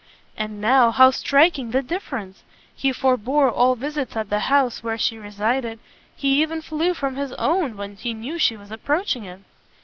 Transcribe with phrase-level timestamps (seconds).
[0.35, 2.41] And now, how striking the difference!
[2.75, 5.77] he forbore all visits at the house where she resided,
[6.15, 9.41] he even flew from his own when he knew she was approaching it!